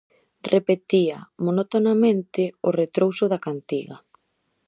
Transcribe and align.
Repetía 0.53 1.17
monotonamente 1.45 2.43
o 2.67 2.69
retrouso 2.81 3.23
da 3.31 3.39
cantiga. 3.45 3.97